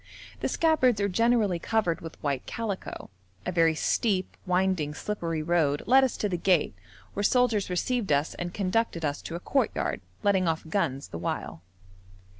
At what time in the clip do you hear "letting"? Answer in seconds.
10.23-10.47